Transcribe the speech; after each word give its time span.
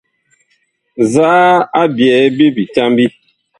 Nzaa 1.01 1.51
a 1.79 1.83
byɛ 1.95 2.15
bi 2.35 2.45
bitambi? 2.55 3.05